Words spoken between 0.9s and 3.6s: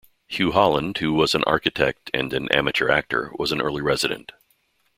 who was an architect and an amateur actor, was